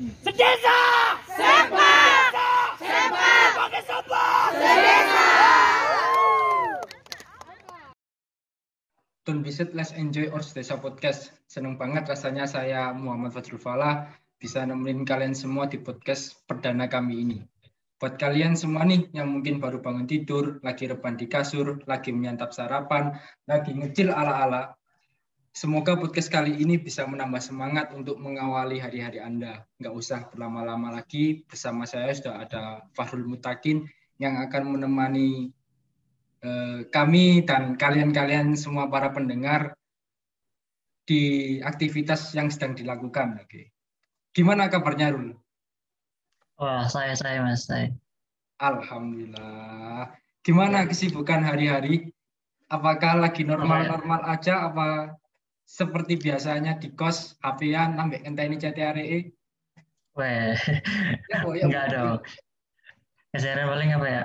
[0.00, 0.80] Sedesa!
[1.28, 1.92] Sepa!
[2.80, 3.28] Sepa!
[3.52, 4.24] Pakai sopo!
[4.56, 5.28] Sedesa!
[9.28, 11.36] Don't visit, let's enjoy our Desa Podcast.
[11.52, 14.08] Seneng banget rasanya saya Muhammad Fajrul Falah
[14.40, 17.38] bisa nemenin kalian semua di podcast perdana kami ini.
[18.00, 22.56] Buat kalian semua nih yang mungkin baru bangun tidur, lagi rebahan di kasur, lagi menyantap
[22.56, 24.79] sarapan, lagi ngecil ala-ala,
[25.50, 29.66] Semoga podcast kali ini bisa menambah semangat untuk mengawali hari-hari Anda.
[29.82, 32.62] Nggak usah berlama-lama lagi, bersama saya sudah ada
[32.94, 33.82] Fahrul Mutakin
[34.22, 35.50] yang akan menemani
[36.46, 39.74] eh, kami dan kalian-kalian semua para pendengar
[41.02, 43.42] di aktivitas yang sedang dilakukan.
[43.42, 43.74] Oke.
[44.30, 45.34] Gimana kabarnya, Rul?
[46.62, 47.90] Wah, saya saya Mas, saya.
[48.62, 50.14] Alhamdulillah.
[50.46, 52.14] Gimana kesibukan hari-hari?
[52.70, 55.18] Apakah lagi normal-normal aja apa
[55.70, 59.30] seperti biasanya di kos HP-an ambek enteni CTRE?
[60.18, 60.58] Weh,
[61.30, 62.18] Ya, kok, ya, enggak dong.
[63.30, 64.22] Keseharian paling apa ya?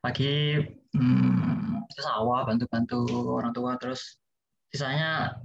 [0.00, 0.56] Pagi
[0.96, 4.16] hmm, ke sawah bantu-bantu orang tua terus
[4.72, 5.36] sisanya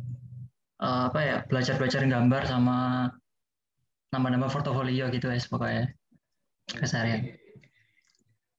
[0.79, 3.11] eh, apa ya belajar-belajar gambar sama
[4.15, 5.91] nambah-nambah portofolio gitu ya pokoknya
[6.71, 7.35] keseharian.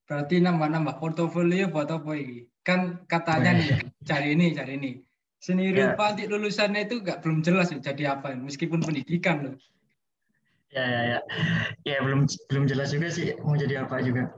[0.04, 2.44] Berarti nambah-nambah portofolio buat apa ini?
[2.60, 3.60] Kan katanya Weh.
[3.64, 3.68] nih,
[4.04, 5.07] cari ini, cari ini.
[5.38, 5.94] Seni Ya.
[5.94, 9.56] rupa nanti lulusannya itu nggak belum jelas jadi apa, meskipun pendidikan loh.
[10.74, 11.20] Ya ya ya.
[11.86, 14.28] Ya belum belum jelas juga sih mau jadi apa juga.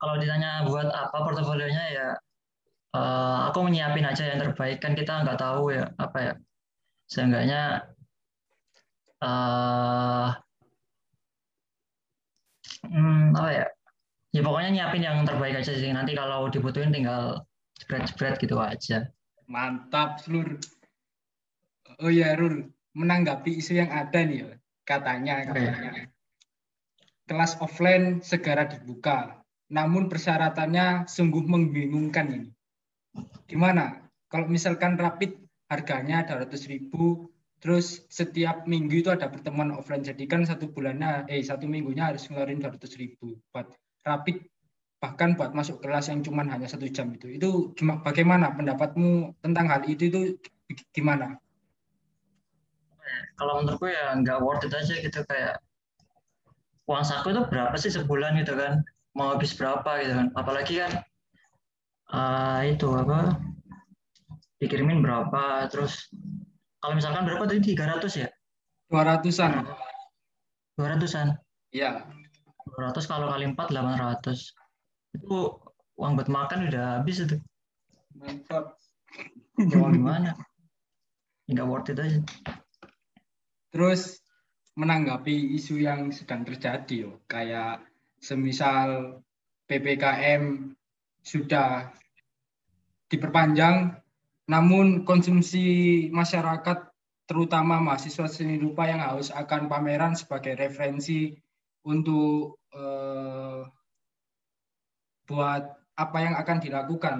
[0.00, 2.08] Kalau ditanya buat apa portofolionya ya
[2.96, 6.32] eh, aku menyiapin aja yang terbaik kan kita nggak tahu ya apa ya.
[7.06, 7.86] Seenggaknya
[9.20, 10.28] eh
[12.88, 13.66] hmm, apa ya?
[14.34, 15.92] Ya pokoknya nyiapin yang terbaik aja sih.
[15.92, 17.44] Nanti kalau dibutuhin tinggal
[17.78, 19.15] jebret-jebret gitu aja.
[19.46, 20.58] Mantap, seluruh.
[22.02, 22.66] Oh ya, Rul,
[22.98, 24.48] menanggapi isu yang ada nih, ya,
[24.82, 26.10] katanya, katanya.
[27.26, 32.50] Kelas offline segera dibuka, namun persyaratannya sungguh membingungkan ini.
[33.46, 34.02] Gimana?
[34.26, 35.38] Kalau misalkan rapid
[35.70, 37.30] harganya ada ratus ribu,
[37.62, 42.26] terus setiap minggu itu ada pertemuan offline, jadi kan satu bulannya, eh satu minggunya harus
[42.26, 43.70] ngeluarin ratus ribu buat
[44.02, 44.42] rapid
[44.96, 49.68] bahkan buat masuk kelas yang cuma hanya satu jam itu itu cuma bagaimana pendapatmu tentang
[49.68, 50.20] hal itu itu
[50.96, 51.36] gimana
[53.38, 55.62] Kalau menurutku ya nggak worth it aja gitu kayak
[56.90, 58.82] uang saku itu berapa sih sebulan gitu kan?
[59.14, 60.28] Mau habis berapa gitu kan?
[60.34, 60.92] Apalagi kan
[62.10, 63.38] eh, itu apa?
[64.58, 65.70] Dikirimin berapa?
[65.70, 66.10] Terus
[66.82, 68.28] kalau misalkan berapa tadi 300 ya?
[68.86, 69.66] dua ratusan
[70.78, 71.34] 200-an.
[71.74, 72.06] ya
[72.78, 74.65] 200 kalau kali 4 800.
[75.16, 75.58] Itu
[75.96, 77.40] uang buat makan udah habis itu.
[78.16, 78.76] mantap
[79.56, 80.36] Ya, Uang gimana?
[81.48, 82.20] Nggak worth it aja.
[83.72, 84.20] terus
[84.76, 87.84] menanggapi isu yang sedang terjadi yo kayak
[88.20, 89.20] semisal
[89.68, 90.72] ppkm
[91.20, 91.92] sudah
[93.12, 94.00] diperpanjang
[94.48, 96.88] namun konsumsi masyarakat
[97.28, 101.36] terutama mahasiswa seni rupa yang haus akan pameran sebagai referensi
[101.84, 103.60] untuk eh,
[105.26, 105.62] buat
[105.98, 107.16] apa yang akan dilakukan.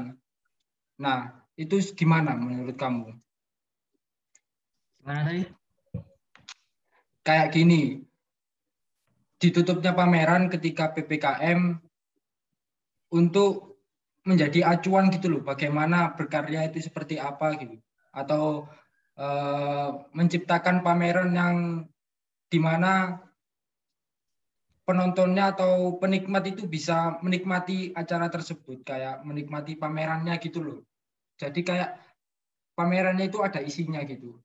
[1.02, 3.12] Nah, itu gimana menurut kamu?
[5.02, 5.44] Gimana tadi?
[7.26, 8.06] Kayak gini,
[9.42, 11.82] ditutupnya pameran ketika PPKM
[13.10, 13.82] untuk
[14.26, 17.78] menjadi acuan gitu loh, bagaimana berkarya itu seperti apa gitu,
[18.14, 18.66] atau
[19.18, 21.56] eh, menciptakan pameran yang
[22.46, 23.25] di mana
[24.86, 30.80] penontonnya atau penikmat itu bisa menikmati acara tersebut kayak menikmati pamerannya gitu loh
[31.36, 31.90] jadi kayak
[32.78, 34.38] pamerannya itu ada isinya gitu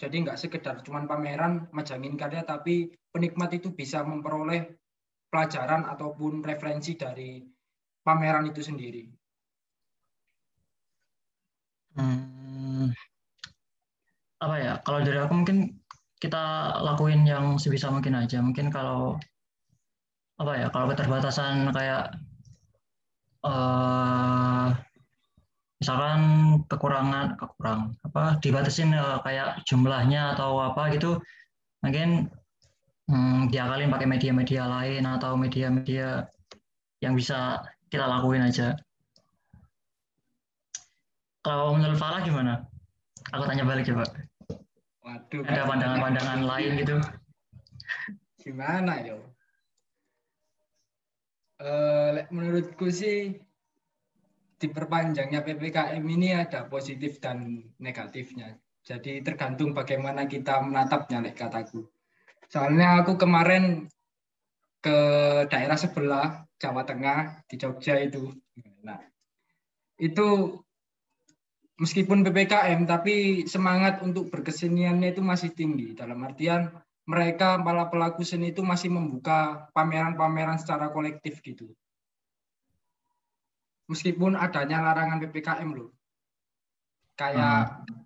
[0.00, 4.64] jadi nggak sekedar cuman pameran majangin karya tapi penikmat itu bisa memperoleh
[5.28, 7.44] pelajaran ataupun referensi dari
[8.00, 9.04] pameran itu sendiri
[11.96, 12.92] Hmm,
[14.36, 14.72] apa ya?
[14.84, 15.80] Kalau dari aku mungkin
[16.20, 18.44] kita lakuin yang sebisa mungkin aja.
[18.44, 19.16] Mungkin kalau
[20.36, 20.66] apa ya?
[20.72, 22.02] Kalau keterbatasan kayak
[23.46, 24.68] eh
[25.76, 26.20] misalkan
[26.66, 31.20] kekurangan kekurangan apa dibatasin eh, kayak jumlahnya atau apa gitu,
[31.84, 32.32] mungkin
[33.08, 36.26] hmm, diakalin pakai media-media lain atau media-media
[37.04, 37.60] yang bisa
[37.92, 38.74] kita lakuin aja.
[41.44, 42.66] Kalau menurut Farah gimana?
[43.30, 44.02] Aku tanya balik coba.
[45.06, 46.98] waduh Ada pandangan-pandangan lain gitu?
[48.46, 49.18] gimana yo
[51.56, 53.32] Lek menurutku sih
[54.56, 58.56] diperpanjangnya ppkm ini ada positif dan negatifnya.
[58.86, 61.88] Jadi tergantung bagaimana kita menatapnya lek kataku.
[62.46, 63.90] Soalnya aku kemarin
[64.78, 64.98] ke
[65.50, 68.30] daerah sebelah Jawa Tengah di Jogja itu.
[68.86, 69.02] Nah,
[69.98, 70.60] itu
[71.76, 75.92] meskipun PPKM tapi semangat untuk berkeseniannya itu masih tinggi.
[75.92, 76.70] Dalam artian
[77.06, 81.70] mereka para pelaku seni itu masih membuka pameran-pameran secara kolektif gitu.
[83.86, 85.94] Meskipun adanya larangan PPKM loh.
[87.14, 88.02] Kayak hmm.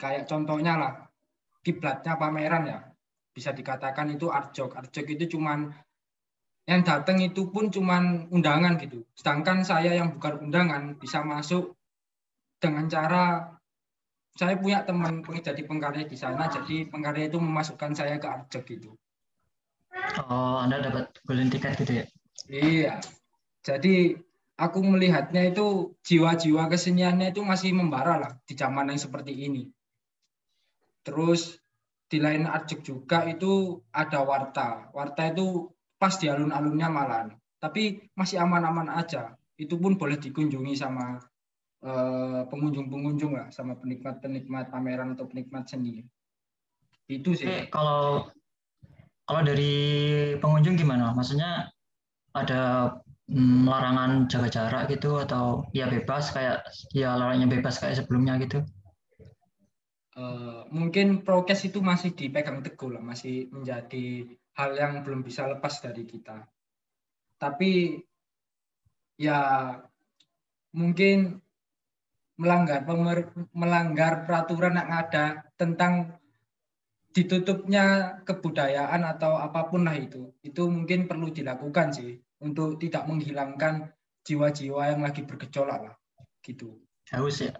[0.00, 0.92] kayak contohnya lah
[1.60, 2.78] kiblatnya pameran ya.
[3.36, 4.80] Bisa dikatakan itu arjok.
[4.80, 5.68] Arjok itu cuman
[6.64, 9.04] yang datang itu pun cuman undangan gitu.
[9.12, 11.76] Sedangkan saya yang bukan undangan bisa masuk
[12.56, 13.52] dengan cara
[14.32, 18.90] saya punya teman jadi pengkarya di sana, jadi pengkarya itu memasukkan saya ke Arjok gitu.
[20.24, 22.04] Oh, Anda dapat golden ticket gitu ya?
[22.48, 22.94] Iya.
[23.62, 24.16] Jadi
[24.56, 29.68] aku melihatnya itu jiwa-jiwa keseniannya itu masih membara lah di zaman yang seperti ini.
[31.04, 31.60] Terus
[32.08, 34.88] di lain Arjok juga itu ada Warta.
[34.96, 35.68] Warta itu
[36.00, 37.36] pas di alun-alunnya malan.
[37.60, 39.36] Tapi masih aman-aman aja.
[39.60, 41.20] Itu pun boleh dikunjungi sama
[42.46, 46.06] pengunjung-pengunjung lah sama penikmat-penikmat pameran atau penikmat seni.
[47.10, 47.50] Itu sih.
[47.50, 48.30] Oke, kalau
[49.26, 49.74] kalau dari
[50.38, 51.10] pengunjung gimana?
[51.10, 51.74] Maksudnya
[52.38, 52.94] ada
[53.26, 56.62] mm, larangan jaga jarak gitu atau ya bebas kayak
[56.94, 58.62] ya larangannya bebas kayak sebelumnya gitu?
[60.12, 65.80] Uh, mungkin prokes itu masih dipegang teguh lah, masih menjadi hal yang belum bisa lepas
[65.82, 66.46] dari kita.
[67.40, 67.98] Tapi
[69.18, 69.74] ya
[70.76, 71.41] mungkin
[72.40, 72.82] melanggar
[73.52, 75.24] melanggar peraturan yang ada
[75.56, 76.16] tentang
[77.12, 80.32] ditutupnya kebudayaan atau apa pun lah itu.
[80.40, 83.92] Itu mungkin perlu dilakukan sih untuk tidak menghilangkan
[84.24, 85.96] jiwa-jiwa yang lagi bergejolak lah
[86.40, 86.80] gitu.
[87.12, 87.52] Harus ya?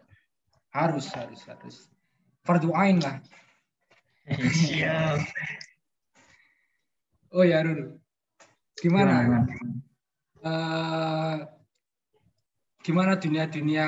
[0.73, 1.77] Harus harus harus.
[2.43, 3.21] Fardu ain lah.
[4.33, 5.21] Siap
[7.37, 7.99] oh ya Rul.
[8.79, 9.15] Gimana?
[9.23, 9.39] Gimana,
[10.47, 11.37] uh,
[12.83, 13.87] gimana dunia-dunia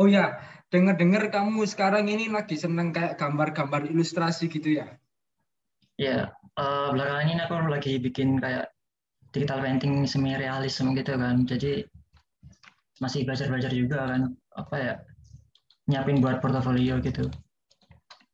[0.00, 0.40] Oh ya,
[0.72, 4.96] dengar-dengar kamu sekarang ini lagi seneng kayak gambar-gambar ilustrasi gitu ya?
[6.00, 8.72] Iya, uh, belakangan ini aku lagi bikin kayak
[9.36, 11.44] digital painting semi realisme gitu kan.
[11.44, 11.84] Jadi
[13.04, 14.94] masih belajar-belajar juga kan, apa ya,
[15.84, 17.28] nyiapin buat portofolio gitu.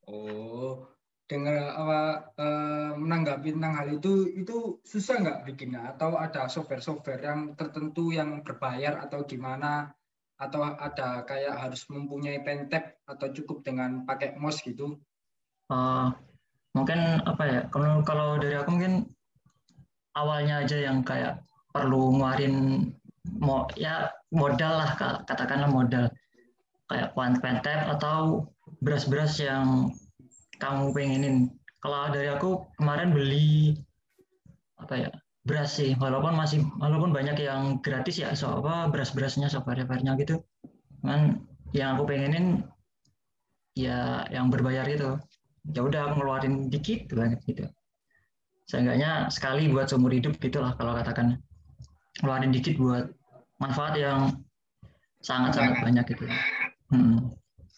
[0.06, 0.86] Oh,
[1.26, 7.58] dengar apa uh, menanggapi tentang hal itu itu susah nggak bikinnya atau ada software-software yang
[7.58, 9.90] tertentu yang berbayar atau gimana
[10.36, 12.68] atau ada kayak harus mempunyai pen
[13.08, 15.00] atau cukup dengan pakai mouse gitu?
[15.72, 16.12] Uh,
[16.76, 17.60] mungkin apa ya?
[17.72, 19.08] Kalau kalau dari aku mungkin
[20.12, 21.40] awalnya aja yang kayak
[21.72, 22.88] perlu ngeluarin
[23.42, 24.94] mo ya modal lah
[25.26, 26.06] katakanlah modal
[26.86, 28.46] kayak pen pen atau
[28.80, 29.90] beras-beras yang
[30.60, 31.36] kamu pengenin.
[31.80, 33.76] Kalau dari aku kemarin beli
[34.76, 35.10] apa ya
[35.46, 35.94] beras sih.
[35.94, 40.42] Walaupun masih walaupun banyak yang gratis ya so apa beras-berasnya so varian gitu.
[41.06, 42.66] Kan yang aku pengenin
[43.78, 45.16] ya yang berbayar itu.
[45.70, 47.64] Ya udah aku ngeluarin dikit banget gitu.
[48.66, 51.38] Seenggaknya sekali buat seumur hidup gitulah kalau katakan.
[52.18, 53.06] Ngeluarin dikit buat
[53.62, 54.42] manfaat yang
[55.22, 56.04] sangat-sangat banyak.
[56.10, 56.26] gitu.
[56.86, 57.34] Hmm.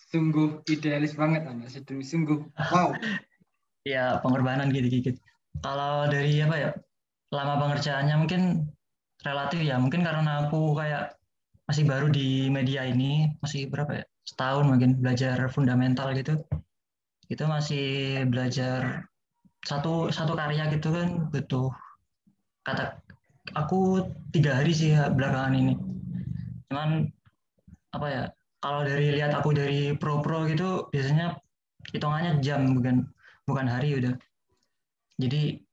[0.09, 1.69] sungguh idealis banget anda.
[1.69, 2.49] Sungguh.
[2.73, 2.97] Wow.
[3.85, 5.17] Ya pengorbanan gitu-gitu.
[5.65, 6.71] Kalau dari apa ya
[7.29, 8.43] lama pengerjaannya mungkin
[9.25, 9.77] relatif ya.
[9.77, 11.17] Mungkin karena aku kayak
[11.69, 14.05] masih baru di media ini masih berapa ya?
[14.25, 16.41] Setahun mungkin belajar fundamental gitu.
[17.29, 19.05] Itu masih belajar
[19.67, 21.69] satu satu karya gitu kan butuh
[22.63, 23.03] kata
[23.59, 25.75] aku tiga hari sih ya belakangan ini.
[26.69, 27.09] Cuman
[27.93, 28.23] apa ya
[28.61, 31.37] kalau dari lihat aku dari pro pro gitu biasanya
[31.93, 33.09] hitungannya jam bukan
[33.49, 34.15] bukan hari udah.
[35.19, 35.68] Jadi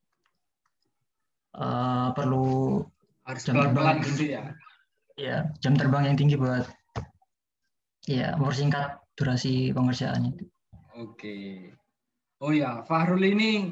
[1.58, 2.84] uh, perlu
[3.26, 4.44] harus jam terbang yang tinggi ya.
[5.16, 6.68] Ya, jam terbang yang tinggi buat
[8.06, 10.36] ya mempersingkat durasi pengerjaannya.
[11.00, 11.72] Oke.
[12.44, 13.72] Oh ya, Fahrul ini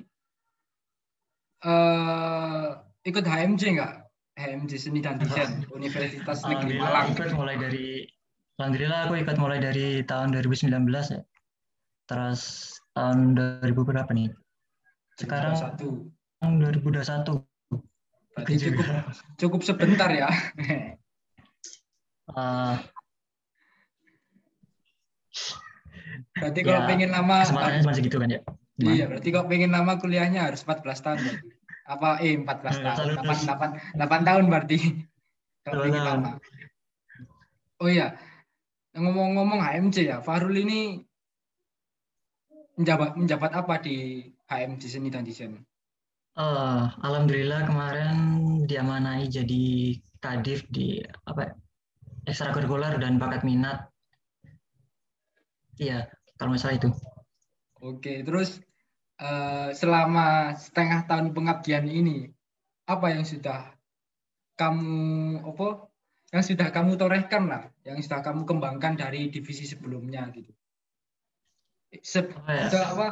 [1.67, 3.93] uh, ikut HMJ nggak?
[4.33, 7.13] HMJ Seni dan Desain Universitas Negeri Malang.
[7.13, 8.07] Ikut mulai dari
[8.57, 11.21] Alhamdulillah aku ikut mulai dari tahun 2019 ya.
[12.05, 12.41] Terus
[12.93, 14.29] tahun 2000 berapa nih?
[15.17, 15.53] Sekarang
[16.41, 16.81] 2021.
[16.81, 17.52] 2021.
[18.33, 18.85] Berarti cukup
[19.37, 20.29] cukup sebentar ya.
[22.33, 22.77] Uh,
[26.39, 28.41] berarti ya, kalau pengen lama kesempatannya masih gitu kan ya.
[28.73, 28.95] Gimana?
[28.97, 31.49] Iya, berarti kalau pengen lama kuliahnya harus 14 tahun berarti.
[31.83, 34.79] Apa eh 14 tahun, 8, 8, 8 tahun berarti.
[35.63, 36.31] Kalau pengen lama.
[37.83, 38.17] Oh iya,
[38.95, 41.03] ngomong-ngomong HMC ya, Farul ini
[42.79, 45.53] menjabat menjabat apa di HM di seni dan desain?
[46.33, 48.15] Eh, alhamdulillah kemarin
[48.65, 50.97] diamanai jadi kadif di
[51.29, 51.51] apa ya,
[52.25, 53.93] ekstrakurikuler dan bakat minat.
[55.77, 56.09] Iya,
[56.41, 56.89] kalau salah itu.
[57.77, 58.65] Oke, terus
[59.21, 62.33] eh, selama setengah tahun pengabdian ini,
[62.89, 63.77] apa yang sudah
[64.57, 64.97] kamu
[65.53, 65.93] apa?
[66.33, 70.49] Yang sudah kamu torehkan lah, yang sudah kamu kembangkan dari divisi sebelumnya gitu.
[72.01, 72.89] Se- Apa ya?
[72.89, 73.07] apa,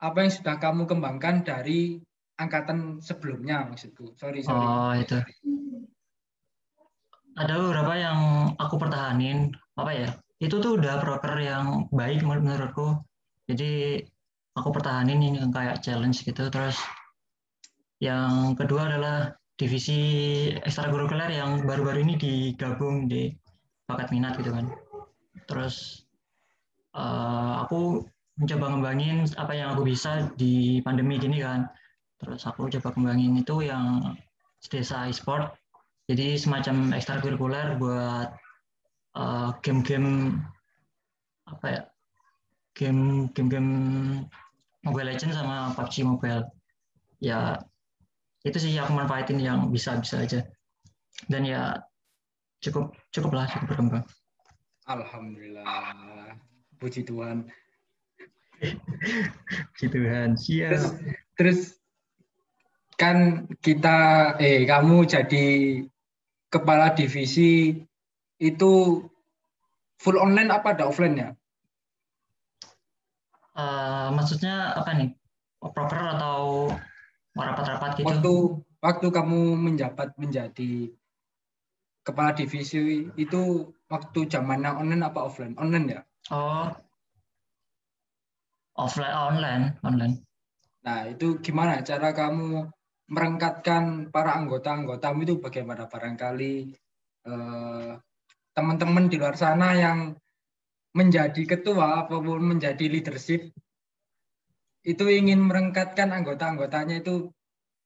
[0.00, 2.00] apa yang sudah kamu kembangkan dari
[2.38, 4.14] angkatan sebelumnya maksudku.
[4.18, 4.64] Sorry, sorry.
[4.64, 5.18] Oh, itu.
[7.34, 8.18] Ada beberapa yang
[8.58, 10.08] aku pertahanin, apa ya?
[10.38, 13.02] Itu tuh udah proker yang baik menur- menurutku.
[13.50, 14.02] Jadi
[14.54, 16.46] aku pertahanin ini yang kayak challenge gitu.
[16.50, 16.78] Terus
[17.98, 19.98] yang kedua adalah divisi
[20.58, 23.30] ekstrakurikuler yang baru-baru ini digabung di
[23.86, 24.70] bakat minat gitu kan.
[25.46, 26.06] Terus
[26.94, 28.02] eh, aku
[28.34, 31.66] mencoba ngembangin apa yang aku bisa di pandemi gini kan.
[32.18, 34.16] Terus aku coba kembangin itu yang
[34.70, 35.52] desa e-sport.
[36.04, 38.28] Jadi semacam ekstrakurikuler buat
[39.16, 40.40] eh, game-game
[41.48, 41.82] apa ya?
[42.74, 43.72] Game game-game
[44.84, 46.44] Mobile Legends sama PUBG Mobile.
[47.22, 47.56] Ya
[48.44, 50.44] itu sih aku manfaatin yang bisa-bisa aja.
[51.28, 51.80] Dan ya
[52.60, 54.04] cukup cukup lah cukup berkembang.
[54.84, 55.64] Alhamdulillah.
[56.76, 57.48] Puji Tuhan.
[59.72, 60.36] Puji Tuhan.
[60.36, 60.92] Terus, Siap.
[61.40, 61.60] terus
[62.94, 63.98] kan kita
[64.38, 65.46] eh kamu jadi
[66.50, 67.74] kepala divisi
[68.38, 68.72] itu
[69.98, 71.30] full online apa ada offline ya?
[73.54, 75.10] Eh, maksudnya apa nih?
[75.64, 76.68] Proker atau
[77.32, 78.06] rapat-rapat gitu?
[78.06, 78.34] Waktu
[78.84, 80.92] waktu kamu menjabat menjadi
[82.04, 85.56] kepala divisi itu waktu zamannya online apa offline?
[85.56, 86.00] Online ya.
[86.28, 86.68] Oh,
[88.76, 90.14] offline, online, online.
[90.84, 92.68] Nah, itu gimana cara kamu
[93.10, 96.54] merengkatkan para anggota-anggotamu itu bagaimana barangkali
[97.28, 97.92] eh,
[98.54, 100.16] teman-teman di luar sana yang
[100.94, 103.50] menjadi ketua ataupun menjadi leadership
[104.84, 107.32] itu ingin merengkatkan anggota-anggotanya itu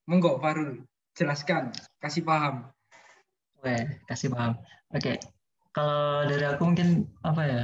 [0.07, 0.85] monggo Farul
[1.17, 1.73] jelaskan
[2.03, 2.69] kasih paham
[3.59, 3.75] Oke,
[4.07, 4.55] kasih paham.
[4.95, 5.19] Oke,
[5.75, 7.63] kalau dari aku mungkin apa ya?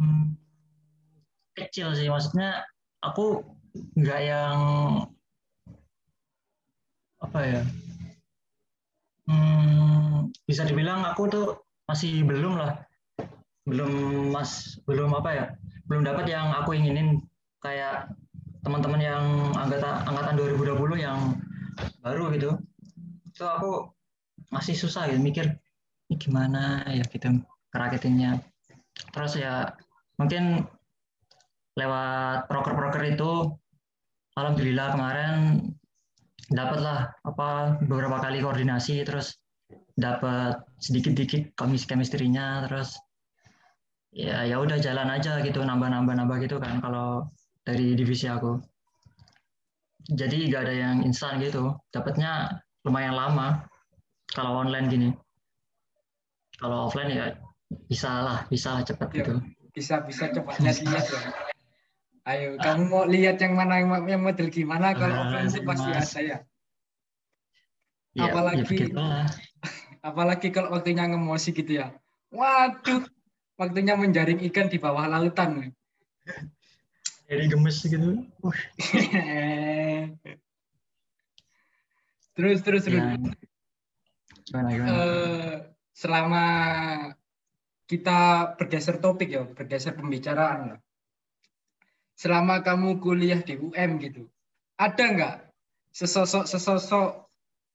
[0.00, 0.40] Hmm,
[1.52, 2.64] kecil sih, maksudnya
[3.04, 3.44] aku
[4.00, 4.58] nggak yang
[7.34, 7.62] apa ya?
[9.26, 11.46] Hmm, bisa dibilang aku tuh
[11.90, 12.78] masih belum lah,
[13.66, 13.90] belum
[14.30, 15.44] mas, belum apa ya?
[15.90, 17.26] Belum dapat yang aku inginin
[17.58, 18.06] kayak
[18.62, 19.26] teman-teman yang
[19.58, 21.34] angkatan angkatan 2020 yang
[22.06, 22.54] baru gitu.
[23.34, 23.90] Itu aku
[24.54, 25.58] masih susah gitu mikir
[26.06, 27.42] ini gimana ya gitu
[27.74, 28.38] kerakitinnya
[29.10, 29.74] terus ya
[30.20, 30.62] mungkin
[31.74, 33.50] lewat proker-proker itu
[34.38, 35.34] alhamdulillah kemarin
[36.52, 39.40] dapatlah apa beberapa kali koordinasi terus
[39.96, 42.98] dapat sedikit-sedikit komisi chemistry-nya terus
[44.12, 47.26] ya ya udah jalan aja gitu nambah-nambah nambah gitu kan kalau
[47.64, 48.60] dari divisi aku
[50.04, 53.64] jadi gak ada yang instan gitu dapatnya lumayan lama
[54.34, 55.08] kalau online gini.
[56.58, 57.26] Kalau offline ya
[57.90, 59.16] bisa lah, bisa cepat Ya.
[59.22, 59.34] gitu.
[59.74, 61.20] bisa bisa coba lihat-lihat ya
[62.24, 66.12] ayo kamu mau lihat yang mana yang, model gimana kalau Ah, offline sih pasti Mas.
[66.16, 66.38] ada ya
[68.14, 68.62] Ya, Apalagi-
[68.94, 69.26] ya
[70.08, 71.90] apalagi kalau waktunya ngemosi gitu ya.
[72.30, 73.02] Waduh,
[73.58, 75.74] waktunya menjaring ikan di bawah lautan.
[77.26, 78.22] Jadi gemes gitu.
[78.38, 78.54] Uh,
[82.38, 83.02] terus terus terus.
[83.02, 83.18] ya.
[84.46, 84.88] Gimana gimana?
[84.94, 85.54] Eh,
[85.90, 86.44] selama
[87.90, 90.78] kita bergeser topik ya, bergeser pembicaraan.
[92.14, 94.30] Selama kamu kuliah di UM gitu,
[94.78, 95.36] ada nggak
[95.90, 97.26] sesosok sesosok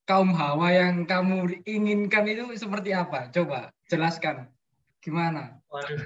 [0.08, 3.30] kaum hawa yang kamu inginkan itu seperti apa?
[3.30, 4.50] Coba jelaskan.
[5.00, 5.60] Gimana?
[5.72, 6.02] Waduh,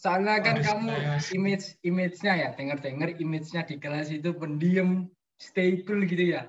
[0.00, 0.88] Soalnya kan Waduh, kamu
[1.36, 6.48] image image-nya ya, dengar-dengar image-nya di kelas itu pendiam, stay cool gitu ya.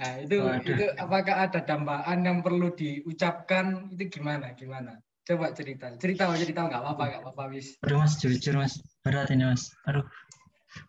[0.00, 0.64] Nah, itu Waduh.
[0.64, 3.92] itu apakah ada dambaan yang perlu diucapkan?
[3.92, 4.56] Itu gimana?
[4.56, 4.96] Gimana?
[5.30, 5.94] Coba cerita.
[5.94, 7.78] Cerita aja cerita nggak apa-apa, nggak apa-apa wis.
[7.86, 8.82] aduh mas, jujur mas.
[9.06, 9.70] Berat ini mas.
[9.86, 10.02] Aduh,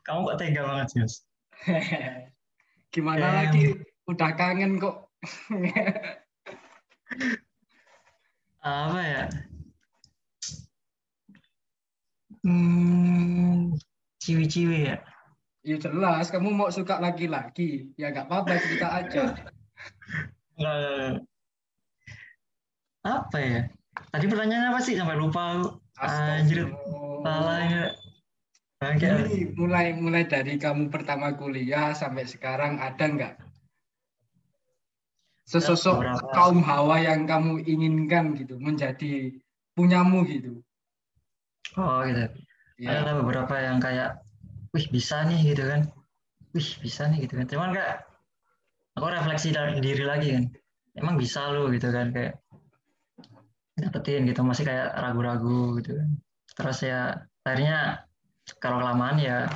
[0.02, 1.22] kamu kok tega banget sih mas.
[2.94, 3.38] gimana Em.
[3.38, 3.78] lagi?
[4.10, 5.14] Udah kangen kok.
[8.66, 9.30] Apa ya?
[12.42, 13.78] Hmm,
[14.26, 14.98] ciwi-ciwi ya.
[15.62, 19.38] ya jelas, kamu mau suka laki-laki, ya nggak apa-apa cerita aja.
[20.58, 21.22] Enggak.
[23.06, 23.70] Apa ya?
[24.12, 25.00] Tadi pertanyaannya apa sih?
[25.00, 25.64] Sampai lupa.
[26.02, 26.68] Anjir,
[27.24, 27.86] salah ya.
[28.82, 33.34] Ini mulai mulai dari kamu pertama kuliah sampai sekarang ada nggak
[35.46, 36.34] sesosok Beberapa.
[36.34, 39.38] kaum hawa yang kamu inginkan gitu menjadi
[39.78, 40.66] punyamu gitu?
[41.78, 42.26] Oh gitu.
[42.82, 44.26] Ya, Ada beberapa yang kayak,
[44.74, 45.86] wih bisa nih gitu kan.
[46.58, 47.46] Wih bisa nih gitu kan.
[47.46, 48.10] Cuman kayak
[48.98, 50.46] aku refleksi dari diri lagi kan.
[50.98, 52.41] Emang bisa lu gitu kan kayak
[53.82, 56.10] dapetin gitu masih kayak ragu-ragu gitu kan.
[56.58, 57.02] Terus ya
[57.42, 58.06] akhirnya
[58.62, 59.50] kalau kelamaan ya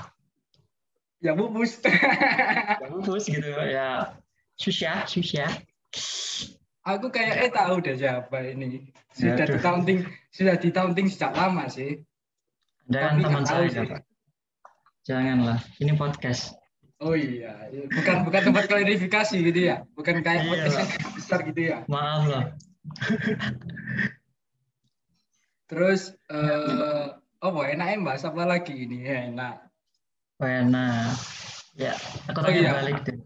[1.22, 1.82] ya bubus.
[2.82, 4.18] ya bagus gitu ya
[4.56, 5.52] susah susah.
[6.86, 8.94] Aku kayaknya tahu deh siapa ini.
[9.10, 9.58] Sudah Aduh.
[9.58, 12.04] ditaunting, sudah ditaunting sejak lama sih.
[12.86, 13.68] Jangan Tapi teman saya.
[13.74, 13.90] sih.
[15.10, 15.58] Janganlah.
[15.82, 16.54] Ini podcast.
[17.04, 21.78] Oh iya, bukan bukan tempat klarifikasi gitu ya, bukan kayak Iya, podcast besar gitu ya.
[21.92, 22.46] Maaf lah.
[25.66, 27.06] Terus eh
[27.42, 29.02] oh enaknya bahas apa lagi ini?
[29.02, 29.56] Ya, enak.
[30.70, 31.10] Nah,
[31.74, 31.96] ya
[32.30, 32.72] aku Oh, tanya iya.
[32.76, 33.18] balik deh.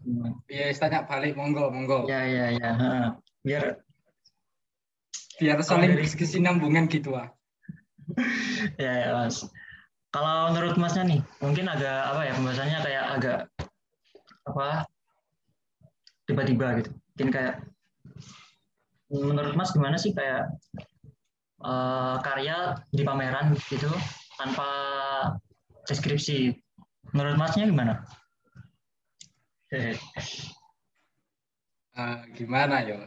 [0.48, 2.08] Ya, tanya balik monggo, monggo.
[2.08, 2.70] Ya ya ya.
[3.44, 3.64] Biar
[5.40, 7.32] Biar saling dari- berkesinambungan gitu ah.
[8.82, 9.48] ya ya mas.
[10.10, 13.38] Kalau menurut masnya nih, mungkin agak apa ya pembahasannya kayak agak
[14.44, 14.68] apa
[16.26, 16.90] tiba-tiba gitu.
[17.14, 17.54] Mungkin kayak
[19.10, 20.50] menurut mas gimana sih kayak
[21.60, 23.92] eh, karya di pameran gitu
[24.40, 24.68] tanpa
[25.84, 26.56] deskripsi.
[27.12, 27.94] Menurut masnya gimana?
[29.74, 29.94] Eh,
[32.38, 32.98] gimana ya?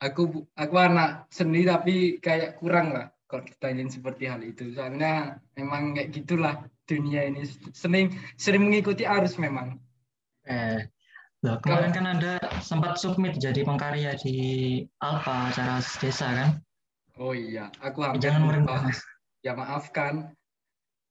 [0.00, 4.72] Aku aku anak seni tapi kayak kurang lah kalau ditanyain seperti hal itu.
[4.72, 7.44] Soalnya memang kayak gitulah dunia ini
[7.76, 9.76] sering sering mengikuti arus memang.
[10.48, 10.88] Eh,
[11.44, 14.36] loh, kemarin kan ada sempat submit jadi pengkarya di
[14.98, 16.50] Alfa acara desa kan?
[17.20, 18.88] Oh iya, aku hampir Jangan lupa.
[19.44, 20.32] Ya maafkan.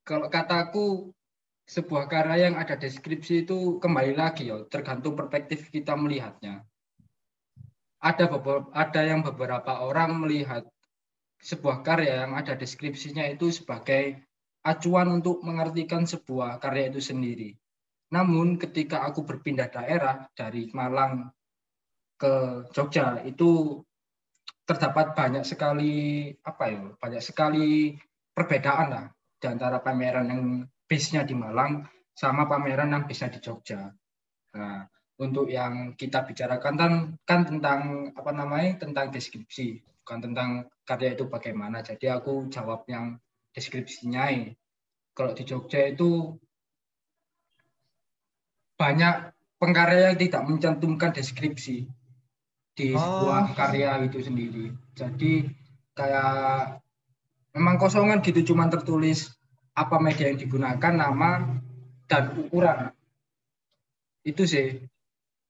[0.01, 1.13] Kalau kataku
[1.69, 6.65] sebuah karya yang ada deskripsi itu kembali lagi ya, tergantung perspektif kita melihatnya.
[8.01, 10.65] Ada beberapa, ada yang beberapa orang melihat
[11.45, 14.17] sebuah karya yang ada deskripsinya itu sebagai
[14.65, 17.53] acuan untuk mengartikan sebuah karya itu sendiri.
[18.09, 21.29] Namun ketika aku berpindah daerah dari Malang
[22.17, 23.77] ke Jogja itu
[24.69, 27.97] terdapat banyak sekali apa ya banyak sekali
[28.37, 29.05] perbedaan lah
[29.41, 30.43] di antara pameran yang
[30.85, 33.89] base-nya di Malang sama pameran yang base-nya di Jogja.
[34.53, 34.85] Nah,
[35.17, 36.93] untuk yang kita bicarakan kan,
[37.25, 40.49] kan tentang apa namanya tentang deskripsi bukan tentang
[40.85, 41.81] karya itu bagaimana.
[41.81, 43.17] Jadi aku jawab yang
[43.53, 44.29] deskripsinya.
[44.29, 44.53] ya.
[45.17, 46.37] Kalau di Jogja itu
[48.77, 51.89] banyak pengkarya yang tidak mencantumkan deskripsi
[52.79, 53.03] di Oh.
[53.03, 54.71] sebuah karya itu sendiri.
[54.95, 55.51] Jadi
[55.91, 56.79] kayak
[57.51, 59.35] memang kosongan gitu, cuman tertulis
[59.75, 61.59] apa media yang digunakan, nama
[62.07, 62.95] dan ukuran.
[64.23, 64.79] Itu sih.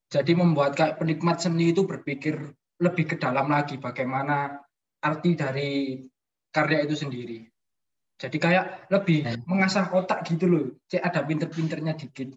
[0.09, 2.49] Jadi membuat kayak penikmat seni itu berpikir
[2.81, 4.57] lebih ke dalam lagi bagaimana
[5.05, 6.01] arti dari
[6.49, 7.45] karya itu sendiri.
[8.19, 10.65] Jadi kayak lebih mengasah otak gitu loh.
[10.89, 12.33] Cek ada pinter-pinternya dikit.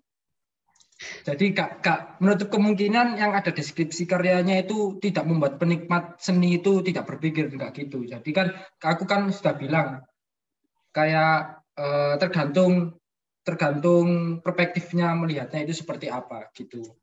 [1.22, 6.82] Jadi kak, kak, menutup kemungkinan yang ada deskripsi karyanya itu tidak membuat penikmat seni itu
[6.82, 8.02] tidak berpikir enggak gitu.
[8.02, 10.02] Jadi kan aku kan sudah bilang
[10.90, 12.98] kayak eh, tergantung
[13.42, 16.94] tergantung perspektifnya melihatnya itu seperti apa gitu.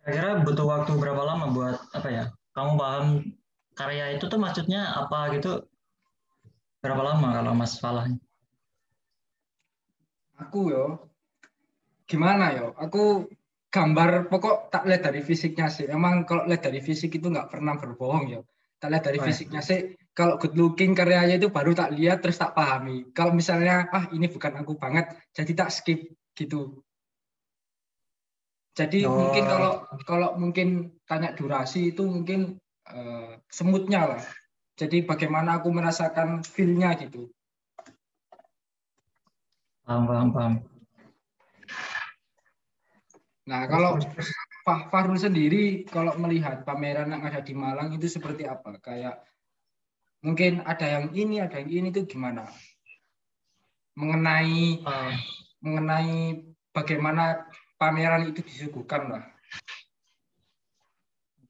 [0.00, 2.24] Kira-kira butuh waktu berapa lama buat apa ya?
[2.56, 3.06] Kamu paham
[3.76, 5.64] karya itu tuh maksudnya apa gitu?
[6.80, 8.08] Berapa lama kalau Mas Falah?
[10.40, 11.09] Aku yo
[12.10, 12.74] gimana yo?
[12.74, 13.30] Aku
[13.70, 15.86] gambar pokok tak lihat dari fisiknya sih.
[15.86, 18.42] Emang kalau lihat dari fisik itu nggak pernah berbohong yo.
[18.82, 19.26] Tak lihat dari Oh, ya.
[19.30, 19.94] fisiknya sih.
[20.10, 23.14] Kalau good looking karyanya itu baru tak lihat terus tak pahami.
[23.14, 26.82] Kalau misalnya ah ini bukan aku banget, jadi tak skip gitu.
[28.74, 29.14] Jadi Oh.
[29.14, 32.58] mungkin kalau kalau mungkin tanya durasi itu mungkin
[32.90, 34.22] eh, semutnya lah.
[34.74, 37.30] Jadi bagaimana aku merasakan feel-nya gitu.
[39.84, 40.54] Paham, paham, paham.
[43.50, 43.98] Nah, kalau
[44.62, 48.78] Pak Fahrul sendiri kalau melihat pameran yang ada di Malang itu seperti apa?
[48.78, 49.26] Kayak
[50.22, 52.46] mungkin ada yang ini, ada yang ini itu gimana?
[53.98, 55.14] Mengenai Eh,
[55.66, 57.42] mengenai bagaimana
[57.74, 59.24] pameran itu disuguhkan lah.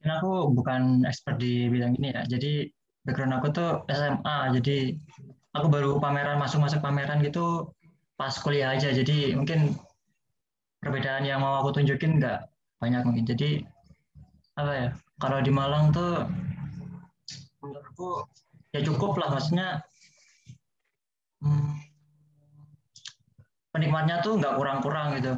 [0.01, 2.25] mungkin aku bukan expert di bidang ini ya.
[2.25, 2.65] Jadi
[3.05, 4.49] background aku tuh SMA.
[4.57, 4.97] Jadi
[5.53, 7.69] aku baru pameran masuk-masuk pameran gitu
[8.17, 8.89] pas kuliah aja.
[8.89, 9.77] Jadi mungkin
[10.81, 12.49] perbedaan yang mau aku tunjukin nggak
[12.81, 13.25] banyak mungkin.
[13.29, 13.61] Jadi
[14.57, 14.87] apa ya?
[15.21, 16.25] Kalau di Malang tuh
[17.61, 18.25] menurutku
[18.73, 19.85] ya cukup lah maksudnya.
[21.41, 21.73] hmm,
[23.73, 25.33] penikmatnya tuh nggak kurang-kurang gitu.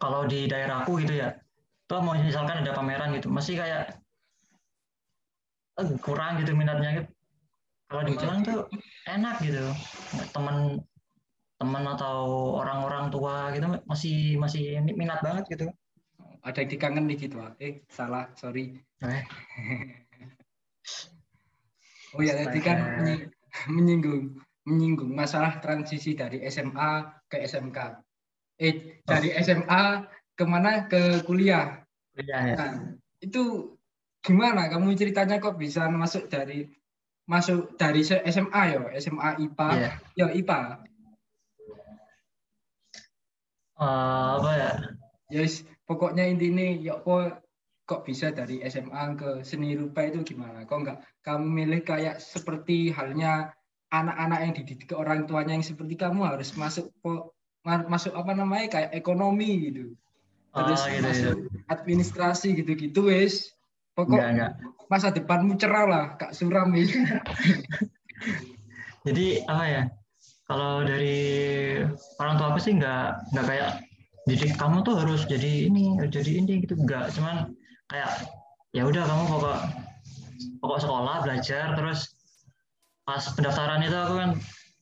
[0.00, 1.36] Kalau di daerahku gitu ya,
[1.84, 4.00] tuh mau misalkan ada pameran gitu, masih kayak
[5.76, 7.04] eh, kurang gitu minatnya.
[7.04, 7.08] Gitu.
[7.90, 8.58] Kalau di Magelang tuh
[9.10, 9.66] enak gitu,
[10.30, 10.78] teman
[11.60, 15.68] teman atau orang-orang tua gitu masih masih minat banget gitu.
[16.40, 18.80] Ada yang dikangen nih gitu, eh salah, sorry.
[19.04, 19.20] Eh.
[22.16, 22.80] oh ya, tadi kan
[23.68, 27.78] menyinggung menyinggung masalah transisi dari SMA ke SMK.
[28.56, 29.44] Eh dari oh.
[29.44, 29.84] SMA
[30.32, 31.84] ke mana ke kuliah?
[32.16, 32.56] Kuliah ya.
[32.56, 32.72] Nah,
[33.20, 33.76] itu
[34.24, 36.64] gimana kamu ceritanya kok bisa masuk dari
[37.28, 39.92] masuk dari SMA ya, SMA IPA, yeah.
[40.16, 40.88] ya IPA.
[43.80, 44.70] Uh, apa ya?
[45.32, 47.40] Yes, pokoknya intinya ya kok
[47.88, 50.68] kok bisa dari SMA ke seni rupa itu gimana?
[50.68, 53.56] Kok enggak kamu milih kayak seperti halnya
[53.90, 58.90] anak-anak yang dididik orang tuanya yang seperti kamu harus masuk kok masuk apa namanya kayak
[58.92, 59.96] ekonomi gitu.
[60.50, 61.48] Terus oh, gitu, masuk gitu.
[61.72, 63.56] administrasi gitu-gitu wes.
[63.96, 64.52] Pokok enggak, enggak.
[64.86, 66.90] masa depanmu cerah lah, Kak Suram ini.
[69.06, 69.82] Jadi apa ya?
[70.50, 71.18] Kalau dari
[72.18, 73.70] orang tua aku sih enggak enggak kayak
[74.26, 77.14] didik kamu tuh harus jadi ini, jadi ini gitu enggak.
[77.14, 77.54] Cuman
[77.86, 78.26] kayak
[78.74, 79.58] ya udah kamu pokok
[80.58, 82.18] pokok sekolah belajar terus
[83.06, 84.30] pas pendaftaran itu aku kan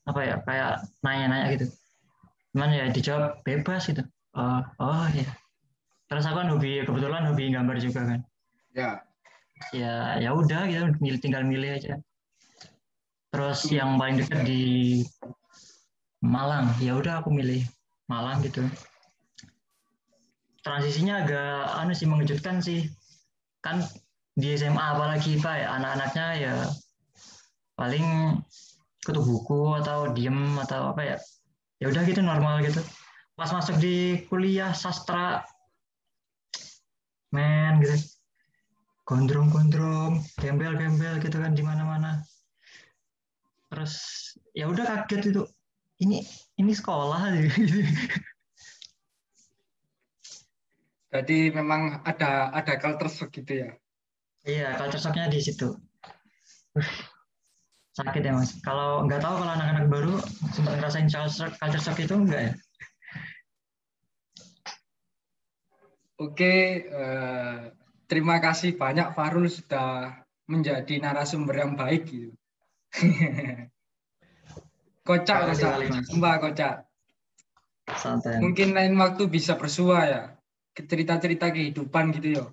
[0.08, 0.72] apa ya kayak
[1.04, 1.66] nanya-nanya gitu.
[2.56, 4.00] Cuman ya dijawab bebas gitu.
[4.32, 5.28] Oh, oh ya.
[6.08, 8.20] Terus aku kan hobi kebetulan hobi gambar juga kan.
[8.72, 9.04] Ya
[9.74, 11.98] ya ya udah gitu milih tinggal milih aja
[13.28, 14.62] terus yang paling dekat di
[16.22, 16.74] Malang.
[16.82, 17.62] Ya udah aku milih
[18.10, 18.66] Malang gitu.
[20.66, 22.90] Transisinya agak anu sih mengejutkan sih.
[23.62, 23.82] Kan
[24.38, 26.54] di SMA apalagi pak ya anak-anaknya ya
[27.74, 28.38] paling
[29.02, 31.16] kutu buku atau diem atau apa ya.
[31.78, 32.82] Ya udah gitu normal gitu.
[33.38, 35.46] Pas masuk di kuliah sastra
[37.30, 37.94] men gitu.
[39.08, 42.20] Gondrong-gondrong, gembel-gembel gitu kan di mana-mana.
[43.72, 43.94] Terus
[44.52, 45.42] ya udah kaget itu.
[45.98, 46.22] Ini
[46.62, 47.26] ini sekolah
[51.08, 53.70] Jadi memang ada ada culture shock gitu ya.
[54.44, 55.74] Iya, culture shocknya di situ.
[57.96, 58.54] Sakit ya mas.
[58.62, 60.14] Kalau nggak tahu kalau anak-anak baru
[60.54, 62.54] sempat ngerasain culture shock, culture shock itu enggak ya?
[66.18, 67.70] Oke, uh,
[68.06, 72.30] terima kasih banyak Farul sudah menjadi narasumber yang baik gitu.
[75.08, 75.72] kocak, kocak,
[76.20, 76.74] mbak kocak.
[77.96, 78.36] Santai.
[78.44, 80.22] Mungkin lain waktu bisa bersua ya,
[80.76, 82.44] cerita-cerita kehidupan gitu ya.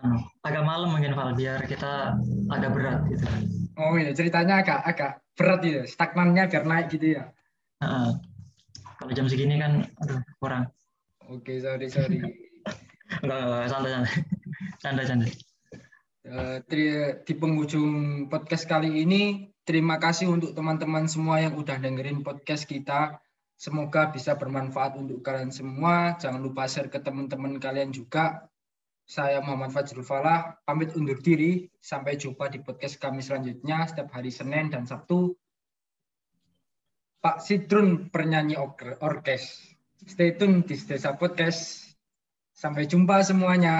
[0.00, 2.16] Hmm, agak malam mungkin Val, biar kita
[2.48, 3.24] agak berat gitu.
[3.76, 7.28] Oh iya, ceritanya agak agak berat gitu, stagnannya biar naik gitu ya.
[7.84, 8.16] Uh,
[8.96, 10.72] kalau jam segini kan, aduh kurang.
[11.28, 12.16] Oke, okay, sorry sorry.
[13.22, 14.14] Enggak, enggak, santai, santai.
[14.80, 15.26] Canda, canda.
[16.24, 16.56] Uh,
[17.26, 17.90] di penghujung
[18.32, 23.20] podcast kali ini, terima kasih untuk teman-teman semua yang udah dengerin podcast kita.
[23.60, 26.16] Semoga bisa bermanfaat untuk kalian semua.
[26.16, 28.48] Jangan lupa share ke teman-teman kalian juga.
[29.04, 31.68] Saya Muhammad Fajrul Falah, pamit undur diri.
[31.82, 35.36] Sampai jumpa di podcast kami selanjutnya setiap hari Senin dan Sabtu.
[37.20, 38.56] Pak Sidrun pernyanyi
[39.02, 39.76] orkes.
[40.08, 41.92] Stay tune di Desa Podcast.
[42.56, 43.76] Sampai jumpa semuanya.